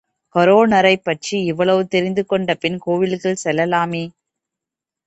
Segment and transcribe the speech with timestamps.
[0.35, 4.03] காரோணரைப் பற்றி இவ்வளவு தெரிந்து கொண்ட பின் கோயிலுக்குள் செல்லலாமே.